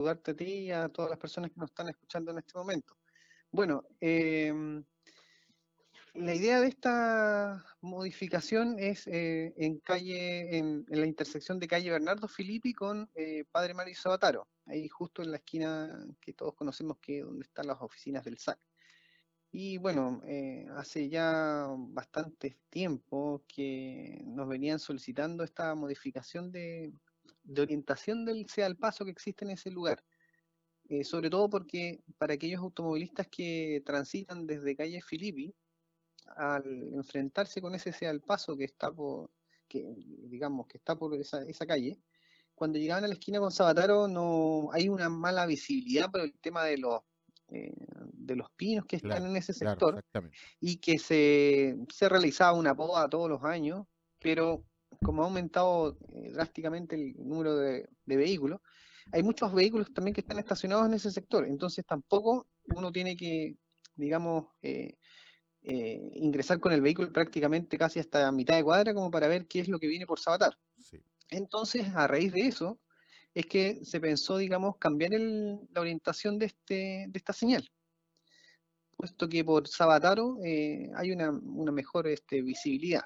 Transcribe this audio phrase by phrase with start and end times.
[0.00, 2.96] saludarte a ti y a todas las personas que nos están escuchando en este momento.
[3.52, 4.82] Bueno, em,
[6.14, 12.28] la idea de esta modificación es eh, en calle, en, la intersección de calle Bernardo
[12.28, 17.20] Filippi con eh, Padre Mario Sabataro, ahí justo en la esquina que todos conocemos que
[17.20, 18.58] donde están las oficinas del SAC.
[19.52, 26.92] Y bueno, eh, hace ya bastante tiempo que nos venían solicitando esta modificación de,
[27.58, 30.02] orientación del sea al paso que existe en ese lugar.
[31.04, 35.54] sobre todo porque para aquellos automovilistas que transitan desde calle Filippi,
[36.36, 36.64] al
[36.94, 39.30] enfrentarse con ese sea al paso que está por,
[39.68, 39.84] que,
[40.28, 41.98] digamos, que está por esa, esa calle,
[42.54, 46.64] cuando llegaban a la esquina con Sabataro no hay una mala visibilidad por el tema
[46.64, 47.00] de los
[47.52, 47.72] eh,
[48.12, 50.04] de los pinos que están en ese sector
[50.60, 53.86] y que se, se realizaba una poda todos los años,
[54.20, 54.62] pero
[55.02, 58.60] como ha aumentado eh, drásticamente el número de, vehículos,
[59.12, 63.56] hay muchos vehículos también que están estacionados en ese sector, entonces tampoco uno tiene que,
[63.96, 64.96] digamos, eh,
[65.62, 69.60] eh, ingresar con el vehículo prácticamente casi hasta mitad de cuadra como para ver qué
[69.60, 70.56] es lo que viene por Sabatar.
[71.30, 72.80] Entonces, a raíz de eso,
[73.34, 77.68] es que se pensó, digamos, cambiar la orientación de, este, de esta señal.
[78.96, 81.30] Puesto que por Sabataro eh, hay una,
[81.72, 83.04] mejor este, visibilidad.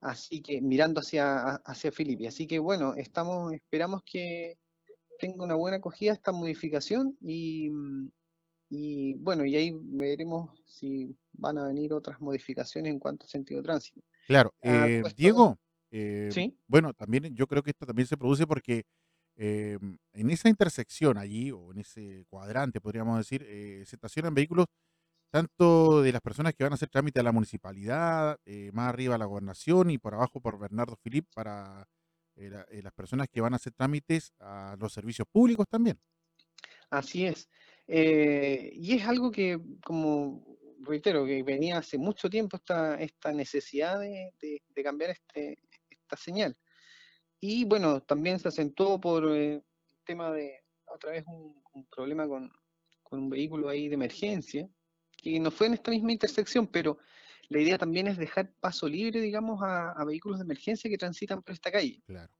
[0.00, 2.28] Así que mirando hacia, hacia Filipe.
[2.28, 4.58] Así que bueno, estamos, esperamos que
[5.18, 7.70] tenga una buena acogida esta modificación y,
[8.70, 13.60] y bueno, y ahí veremos si van a venir otras modificaciones en cuanto a sentido
[13.60, 14.00] de tránsito.
[14.26, 15.58] Claro, ah, eh, Diego,
[15.90, 16.56] eh, ¿Sí?
[16.66, 18.84] bueno, también yo creo que esto también se produce porque
[19.36, 24.66] em, en esa intersección allí, o en ese cuadrante, podríamos decir, eh, se estacionan vehículos
[25.30, 28.38] tanto de las personas que van a hacer trámite a la municipalidad,
[28.72, 31.86] más arriba a la gobernación y por abajo por Bernardo Filip para
[32.36, 35.98] las personas que van a hacer trámites a los servicios públicos también.
[36.90, 37.48] Así es.
[37.86, 44.32] y es algo que, como reitero, que venía hace mucho tiempo esta, esta necesidad de,
[44.82, 45.58] cambiar este,
[45.90, 46.56] esta señal.
[47.40, 49.64] Y bueno, también se acentuó por eh, el
[50.04, 52.50] tema de, otra vez, un, problema con,
[53.10, 54.68] un vehículo ahí de emergencia,
[55.22, 56.98] que no fue en esta misma intersección, pero
[57.48, 61.52] la idea también es dejar paso libre, digamos, a, vehículos de emergencia que transitan por
[61.52, 62.00] esta calle.
[62.06, 62.32] Claro.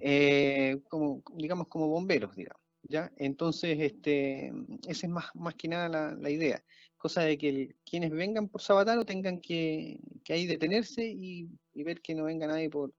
[0.00, 2.60] Eh, como, digamos, como bomberos, digamos.
[2.82, 3.12] ¿ya?
[3.16, 4.52] Entonces, este,
[4.88, 6.62] esa es más, más que nada la idea
[7.02, 12.24] cosa de que quienes vengan por Sabataro tengan que, ahí detenerse y, ver que no
[12.24, 12.94] venga nadie por,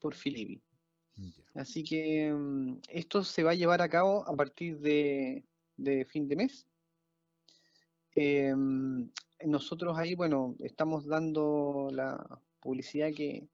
[0.00, 0.62] por Filippi.
[1.54, 5.44] Así que mm, esto se va a llevar a cabo a partir de,
[6.08, 6.66] fin de mes.
[8.14, 9.10] Em,
[9.44, 13.48] nosotros ahí, bueno, estamos dando la publicidad que,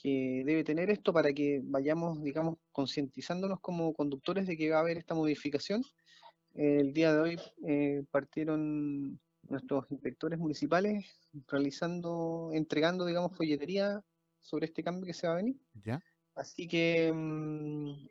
[0.00, 4.80] que debe tener esto para que vayamos, digamos, concientizándonos como conductores de que va a
[4.80, 5.82] haber esta modificación
[6.58, 11.06] el día de hoy eh, partieron nuestros inspectores municipales
[11.46, 14.02] realizando, entregando, digamos, folletería
[14.40, 15.56] sobre este cambio que se va a venir.
[15.84, 16.02] ¿Ya?
[16.34, 18.08] Así que mm,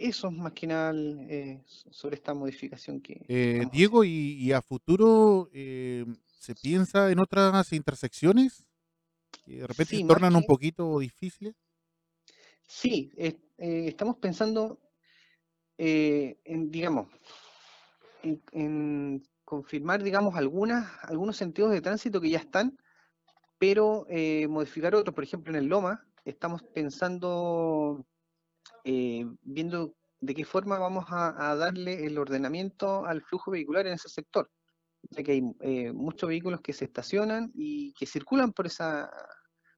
[0.00, 3.24] eso es más que nada eh, sobre esta modificación que...
[3.28, 8.64] Eh, Diego, ¿y, a futuro se piensa en otras intersecciones?
[9.44, 11.54] Que de repente se tornan un poquito difíciles.
[12.66, 13.12] Sí,
[13.58, 14.78] estamos pensando
[15.82, 17.08] eh, en, digamos,
[18.22, 22.78] en, confirmar, digamos, algunas, algunos sentidos de tránsito que ya están,
[23.56, 25.14] pero eh, modificar otros.
[25.14, 28.04] Por ejemplo, en el Loma estamos pensando,
[28.90, 34.08] eh, viendo de qué forma vamos a, darle el ordenamiento al flujo vehicular en ese
[34.08, 34.50] sector.
[35.10, 35.42] Ya que hay
[35.92, 39.10] muchos vehículos que se estacionan y que circulan por esa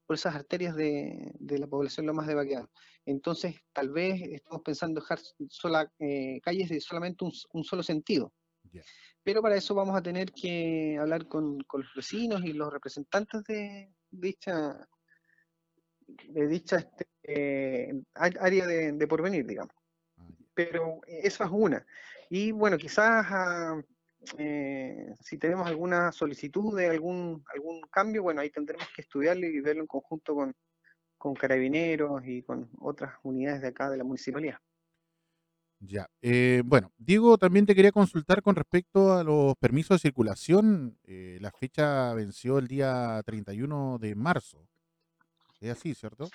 [0.06, 2.70] por esas arterias de, la población Lomas de Baquedano.
[3.06, 5.18] Entonces, tal vez estamos pensando dejar
[5.48, 8.32] sola, eh, calles de solamente un, solo sentido.
[9.22, 13.92] Pero para eso vamos a tener que hablar con, los vecinos y los representantes de
[14.10, 14.86] dicha,
[16.06, 19.74] de dicha este, eh, área de, porvenir, digamos.
[20.16, 21.86] Ah, Pero esa es una.
[22.28, 23.82] Y bueno, quizás a,
[24.38, 29.60] eh, si tenemos alguna solicitud de algún, algún cambio, bueno, ahí tendremos que estudiarlo y
[29.60, 30.54] verlo en conjunto con,
[31.34, 34.58] carabineros y con otras unidades de acá de la municipalidad.
[35.78, 40.98] Ya, eh, bueno, Diego, también te quería consultar con respecto a los permisos de circulación.
[41.04, 44.68] Eh, la fecha venció el día 31 de marzo.
[45.60, 46.28] Es así, ¿cierto?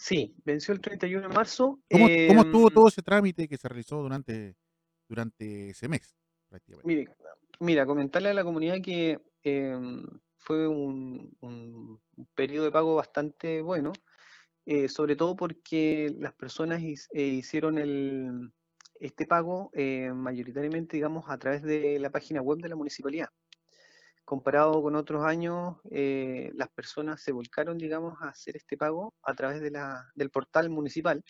[0.00, 1.80] Sí, venció el 31 de marzo.
[1.90, 4.54] ¿Cómo, ¿cómo estuvo em, todo ese trámite que se realizó durante,
[5.08, 6.14] durante ese mes?
[7.58, 10.06] Mira, comentarle a la comunidad que em,
[10.36, 12.00] fue un,
[12.36, 13.92] periodo de pago bastante bueno.
[14.66, 18.52] eh, sobre todo porque las personas eh, hicieron el,
[19.00, 23.30] este pago eh, mayoritariamente, digamos, a través de la página web de la municipalidad.
[24.28, 29.62] Comparado con otros años, las personas se volcaron, digamos, a hacer este pago a través
[29.62, 31.24] de la, del portal municipal,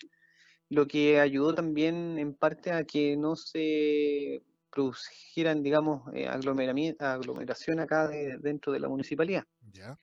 [0.67, 8.73] lo que ayudó también en parte a que no se produjeran, digamos, aglomeración acá dentro
[8.73, 9.45] de la municipalidad.
[9.71, 9.97] Ya.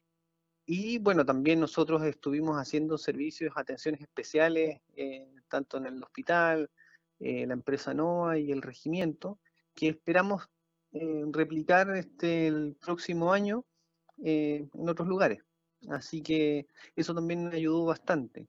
[0.68, 6.70] Y bueno, también nosotros estuvimos haciendo servicios, atenciones especiales, eh, tanto en el hospital,
[7.20, 9.38] eh, la empresa NOA y el regimiento,
[9.74, 10.48] que esperamos
[11.00, 13.64] eh, replicar este, el próximo año
[14.18, 15.40] en otros lugares.
[15.88, 18.48] Así que eso también ayudó bastante.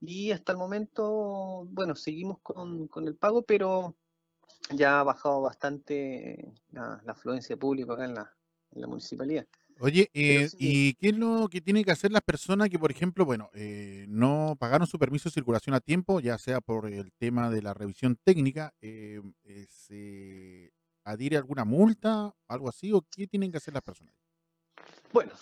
[0.00, 3.96] Y hasta el momento, bueno, seguimos con, el pago, pero
[4.70, 9.46] ya ha bajado bastante la, afluencia pública acá en la municipalidad.
[9.80, 13.24] Oye, eh, ¿y qué es lo que tienen que hacer las personas que, por ejemplo,
[13.24, 17.50] bueno, eh, no pagaron su permiso de circulación a tiempo, ya sea por el tema
[17.50, 19.20] de la revisión técnica, eh,
[19.68, 20.71] ¿se
[21.04, 24.14] adhiere alguna multa, algo así, o qué tienen que hacer las personas?
[25.12, 25.32] Bueno,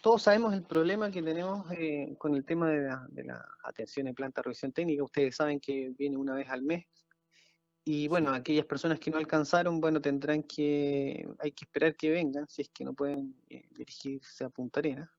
[0.00, 1.66] todos sabemos el problema que tenemos
[2.18, 5.04] con el tema de la, de la atención en planta de revisión técnica.
[5.04, 6.86] Ustedes saben que viene una vez al mes
[7.84, 12.46] y bueno, aquellas personas que no alcanzaron, bueno, tendrán que, hay que esperar que vengan,
[12.48, 15.10] si es que no pueden eh, dirigirse a Punta Arenas,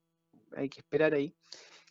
[0.56, 1.36] hay que esperar ahí.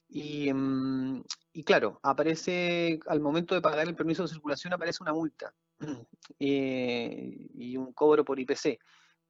[0.08, 1.22] Y, mm,
[1.52, 5.54] y, claro, aparece, al momento de pagar el permiso de circulación, aparece una multa
[6.38, 8.79] eh, y un cobro por IPC.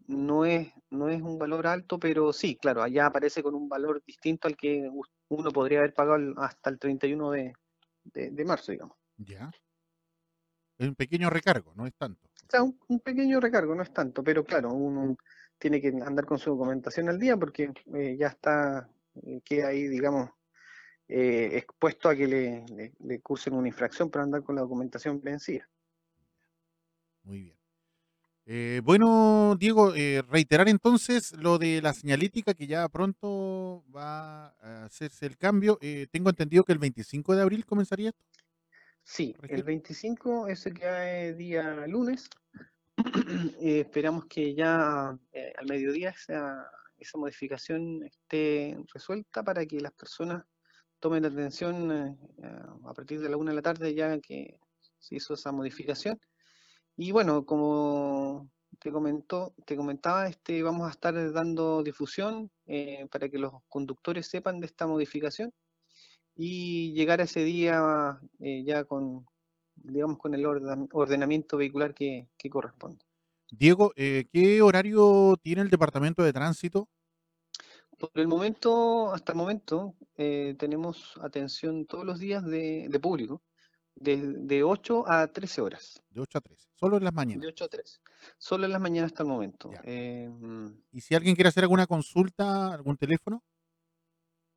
[0.09, 4.03] No es, no es un valor alto, pero sí, claro, allá aparece con un valor
[4.05, 4.91] distinto al que
[5.29, 7.53] uno podría haber pagado hasta el 31 de,
[8.05, 8.97] de, de marzo, digamos.
[9.17, 9.51] Ya.
[10.79, 12.29] Es un pequeño recargo, no es tanto.
[12.29, 15.17] O sea, un, pequeño recargo, no es tanto, pero claro, uno
[15.59, 18.89] tiene que andar con su documentación al día porque eh, ya está,
[19.23, 20.31] eh, queda ahí, digamos,
[21.09, 25.69] eh, expuesto a que le, le, cursen una infracción por andar con la documentación vencida.
[27.25, 27.55] Muy
[28.47, 28.85] bien.
[28.85, 29.93] bueno, Diego,
[30.29, 35.79] reiterar entonces lo de la señalítica que ya pronto va a hacerse el cambio.
[36.11, 38.25] tengo entendido que el 25 de abril comenzaría esto.
[39.05, 42.31] Sí, el 25, ese que es día lunes,
[43.61, 49.93] eh, esperamos que ya eh, al mediodía esa, esa modificación esté resuelta para que las
[49.93, 50.45] personas
[51.01, 52.17] tomen atención eh,
[52.85, 54.59] a partir de la una de la tarde ya que
[54.99, 56.19] se hizo esa modificación.
[56.97, 62.51] Y bueno, como te comentó, te comentaba, este, vamos a estar dando difusión
[63.11, 65.53] para que los conductores sepan de esta modificación
[66.35, 69.27] y llegar a ese día eh, ya con,
[69.75, 73.05] digamos, con el ordenamiento vehicular que, corresponde.
[73.51, 76.89] Diego, eh, ¿qué horario tiene el Departamento de Tránsito?
[77.99, 83.43] Por el momento, hasta el momento, eh, tenemos atención todos los días de, público,
[84.03, 86.03] de, 8 a 13 horas.
[86.11, 87.43] De 8 a 13, solo en las mañanas.
[87.43, 87.99] De 8 a 13,
[88.39, 89.71] solo en las mañanas hasta el momento.
[90.93, 93.43] ¿Y si alguien quiere hacer alguna consulta, algún teléfono?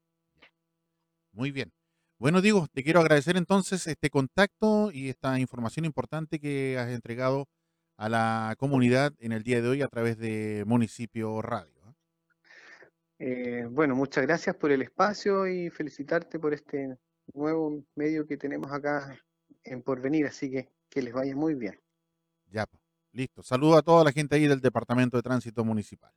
[1.33, 1.71] Muy bien.
[2.19, 7.47] Bueno, Diego, te quiero agradecer entonces este contacto y esta información importante que has entregado
[7.97, 11.81] a la comunidad en el día de hoy a través de Municipio Radio.
[11.85, 11.95] ¿ah?
[13.19, 16.97] Eh, bueno, muchas gracias por el espacio y felicitarte por este
[17.33, 19.19] nuevo medio que tenemos acá
[19.65, 21.79] en Porvenir, así que que les vaya muy bien.
[22.47, 22.67] Ya,
[23.13, 23.43] listo.
[23.43, 26.13] Saludo a toda la gente ahí del Departamento de Tránsito Municipal.